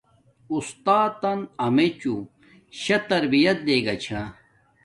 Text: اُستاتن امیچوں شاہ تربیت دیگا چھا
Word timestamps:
اُستاتن 0.53 1.39
امیچوں 1.65 2.21
شاہ 2.81 3.01
تربیت 3.11 3.57
دیگا 3.67 3.95
چھا 4.03 4.21